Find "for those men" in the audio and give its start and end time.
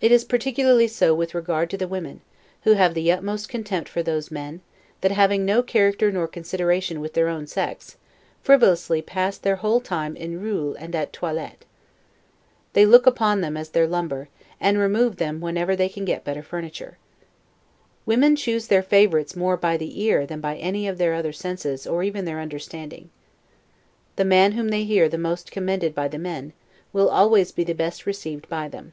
3.88-4.60